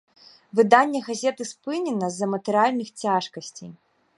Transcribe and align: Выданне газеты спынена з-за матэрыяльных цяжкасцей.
Выданне 0.59 1.01
газеты 1.09 1.43
спынена 1.51 2.09
з-за 2.15 2.27
матэрыяльных 2.35 2.87
цяжкасцей. 3.03 3.71